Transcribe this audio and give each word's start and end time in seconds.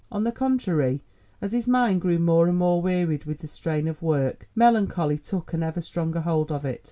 On 0.11 0.23
the 0.23 0.31
contrary, 0.31 1.03
as 1.41 1.51
his 1.51 1.67
mind 1.67 2.01
grew 2.01 2.17
more 2.17 2.47
and 2.47 2.57
more 2.57 2.81
wearied 2.81 3.25
with 3.25 3.37
the 3.37 3.45
strain 3.45 3.87
of 3.87 4.01
work, 4.01 4.49
melancholy 4.55 5.19
took 5.19 5.53
an 5.53 5.61
ever 5.61 5.79
stronger 5.81 6.21
hold 6.21 6.51
of 6.51 6.65
it. 6.65 6.79